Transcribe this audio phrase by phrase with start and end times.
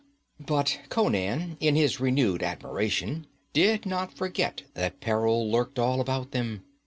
[0.43, 6.63] But Conan, in his renewed admiration, did not forget that peril lurked all about them.